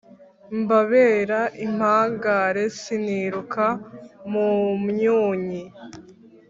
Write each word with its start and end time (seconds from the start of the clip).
Mbabera 0.59 1.39
impangare 1.65 2.63
siniruka 2.79 3.65
mu 4.31 4.47
mpunnyi 4.83 5.63